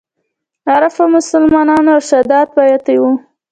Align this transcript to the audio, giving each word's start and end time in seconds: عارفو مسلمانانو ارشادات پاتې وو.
عارفو 0.71 1.03
مسلمانانو 1.15 1.89
ارشادات 1.97 2.47
پاتې 2.55 2.95
وو. 3.01 3.11